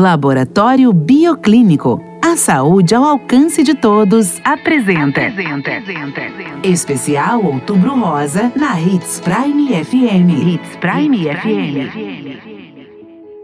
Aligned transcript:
Laboratório 0.00 0.90
Bioclínico. 0.90 2.02
A 2.24 2.34
saúde 2.34 2.94
ao 2.94 3.04
alcance 3.04 3.62
de 3.62 3.74
todos 3.74 4.40
apresenta. 4.42 5.20
Especial 6.64 7.44
Outubro 7.44 7.94
Rosa 8.00 8.50
na 8.56 8.80
Hits 8.80 9.20
Prime 9.20 9.84
FM. 9.84 10.30
Hits 10.48 10.76
Prime, 10.80 11.24
FM. 11.26 12.38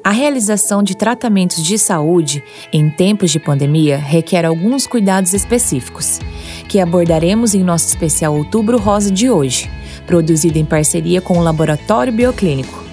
A 0.02 0.10
realização 0.10 0.82
de 0.82 0.96
tratamentos 0.96 1.62
de 1.62 1.76
saúde 1.76 2.42
em 2.72 2.88
tempos 2.88 3.30
de 3.30 3.38
pandemia 3.38 3.98
requer 3.98 4.46
alguns 4.46 4.86
cuidados 4.86 5.34
específicos, 5.34 6.18
que 6.66 6.80
abordaremos 6.80 7.54
em 7.54 7.62
nosso 7.62 7.88
especial 7.88 8.34
Outubro 8.34 8.78
Rosa 8.78 9.10
de 9.10 9.28
hoje, 9.28 9.70
produzido 10.06 10.56
em 10.56 10.64
parceria 10.64 11.20
com 11.20 11.36
o 11.36 11.42
Laboratório 11.42 12.10
Bioclínico. 12.10 12.87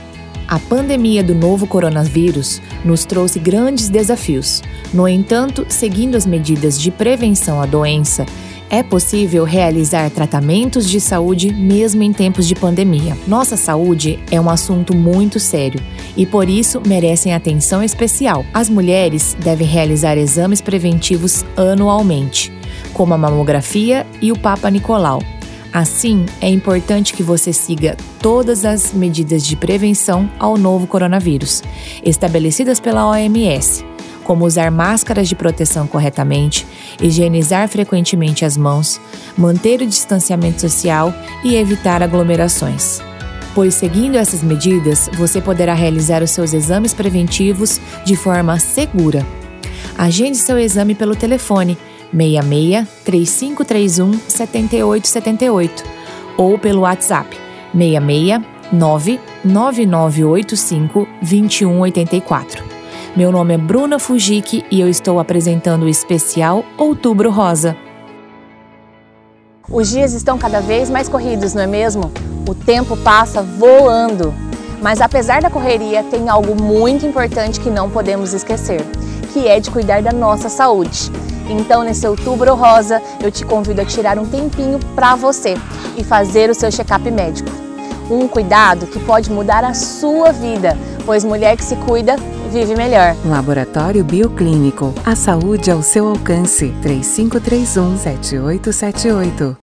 A 0.47 0.59
pandemia 0.59 1.23
do 1.23 1.33
novo 1.33 1.65
coronavírus 1.65 2.61
nos 2.83 3.03
trouxe 3.03 3.39
grandes 3.39 3.89
desafios. 3.89 4.61
No 4.93 5.07
entanto, 5.07 5.65
seguindo 5.67 6.15
as 6.15 6.25
medidas 6.25 6.79
de 6.79 6.91
prevenção 6.91 7.59
à 7.59 7.65
doença, 7.65 8.25
é 8.69 8.83
possível 8.83 9.43
realizar 9.43 10.09
tratamentos 10.11 10.89
de 10.89 10.99
saúde 10.99 11.53
mesmo 11.53 12.03
em 12.03 12.13
tempos 12.13 12.47
de 12.47 12.53
pandemia. 12.53 13.17
Nossa 13.27 13.57
saúde 13.57 14.19
é 14.29 14.39
um 14.39 14.49
assunto 14.49 14.95
muito 14.95 15.39
sério 15.39 15.81
e 16.15 16.25
por 16.25 16.47
isso 16.47 16.81
merecem 16.85 17.33
atenção 17.33 17.81
especial. 17.83 18.45
As 18.53 18.69
mulheres 18.69 19.35
devem 19.39 19.67
realizar 19.67 20.17
exames 20.17 20.61
preventivos 20.61 21.43
anualmente, 21.57 22.51
como 22.93 23.13
a 23.13 23.17
mamografia 23.17 24.05
e 24.21 24.31
o 24.31 24.37
Papa 24.37 24.69
Nicolau 24.69 25.21
Assim, 25.75 26.25
é 26.39 26.47
importante 26.47 27.13
que 27.13 27.21
você 27.21 27.51
siga 27.51 27.97
todas 28.21 28.63
as 28.63 28.93
medidas 28.93 29.45
de 29.45 29.57
prevenção 29.57 30.31
ao 30.39 30.57
novo 30.57 30.87
coronavírus, 30.87 31.61
estabelecidas 32.01 32.79
pela 32.79 33.05
OMS, 33.09 33.85
como 34.23 34.45
usar 34.45 34.71
máscaras 34.71 35.27
de 35.27 35.35
proteção 35.35 35.85
corretamente, 35.85 36.65
higienizar 37.01 37.67
frequentemente 37.67 38.45
as 38.45 38.55
mãos, 38.55 39.01
manter 39.37 39.81
o 39.81 39.85
distanciamento 39.85 40.61
social 40.61 41.13
e 41.43 41.57
evitar 41.57 42.01
aglomerações. 42.01 43.01
Pois 43.53 43.73
seguindo 43.73 44.15
essas 44.15 44.41
medidas, 44.41 45.09
você 45.15 45.41
poderá 45.41 45.73
realizar 45.73 46.23
os 46.23 46.31
seus 46.31 46.53
exames 46.53 46.93
preventivos 46.93 47.81
de 48.05 48.15
forma 48.15 48.57
segura. 48.59 49.27
Agende 49.97 50.37
seu 50.37 50.57
exame 50.57 50.95
pelo 50.95 51.17
telefone 51.17 51.77
66 52.15 52.87
3531 53.03 54.19
7878 54.27 55.83
ou 56.37 56.57
pelo 56.57 56.81
WhatsApp 56.81 57.37
66 57.73 58.41
99985 58.71 61.07
2184. 61.21 62.63
Meu 63.15 63.31
nome 63.31 63.53
é 63.53 63.57
Bruna 63.57 63.99
Fujiki 63.99 64.65
e 64.71 64.81
eu 64.81 64.89
estou 64.89 65.19
apresentando 65.19 65.83
o 65.83 65.89
especial 65.89 66.65
Outubro 66.77 67.29
Rosa. 67.29 67.77
Os 69.69 69.89
dias 69.89 70.13
estão 70.13 70.37
cada 70.37 70.59
vez 70.59 70.89
mais 70.89 71.07
corridos, 71.09 71.53
não 71.53 71.63
é 71.63 71.67
mesmo? 71.67 72.11
O 72.47 72.53
tempo 72.53 72.95
passa 72.97 73.41
voando. 73.41 74.33
Mas 74.81 75.01
apesar 75.01 75.41
da 75.41 75.49
correria, 75.49 76.03
tem 76.03 76.29
algo 76.29 76.61
muito 76.61 77.05
importante 77.05 77.59
que 77.59 77.69
não 77.69 77.89
podemos 77.89 78.33
esquecer, 78.33 78.81
que 79.33 79.47
é 79.47 79.59
de 79.59 79.71
cuidar 79.71 80.03
da 80.03 80.11
nossa 80.11 80.49
saúde. 80.49 81.09
Então, 81.49 81.83
nesse 81.83 82.07
outubro 82.07 82.55
rosa, 82.55 83.01
eu 83.21 83.31
te 83.31 83.45
convido 83.45 83.81
a 83.81 83.85
tirar 83.85 84.17
um 84.17 84.25
tempinho 84.25 84.79
para 84.95 85.15
você 85.15 85.55
e 85.97 86.03
fazer 86.03 86.49
o 86.49 86.55
seu 86.55 86.71
check-up 86.71 87.09
médico. 87.11 87.49
Um 88.09 88.27
cuidado 88.27 88.85
que 88.87 88.99
pode 88.99 89.31
mudar 89.31 89.63
a 89.63 89.73
sua 89.73 90.31
vida, 90.31 90.77
pois 91.05 91.23
mulher 91.23 91.57
que 91.57 91.63
se 91.63 91.75
cuida 91.77 92.15
vive 92.55 92.75
melhor. 92.75 93.15
Laboratório 93.25 94.03
Bioclínico. 94.03 94.93
A 95.05 95.15
saúde 95.15 95.69
ao 95.69 95.81
seu 95.81 96.07
alcance. 96.07 96.73
3531 96.81 97.97
7878. 97.97 99.57